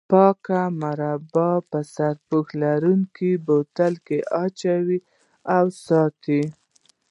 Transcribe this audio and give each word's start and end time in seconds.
په 0.09 0.09
پای 0.09 0.35
کې 0.45 0.61
مربا 0.81 1.49
په 1.69 1.79
سرپوښ 1.93 2.47
لرونکي 2.63 3.31
بوتل 3.45 3.93
کې 4.05 4.17
واچوئ 4.33 4.99
او 5.55 5.65
وساتئ. 5.73 6.43